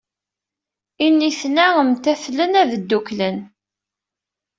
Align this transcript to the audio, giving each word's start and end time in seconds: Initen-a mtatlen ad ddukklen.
Initen-a 1.05 1.65
mtatlen 1.89 2.53
ad 2.61 2.69
ddukklen. 2.79 3.37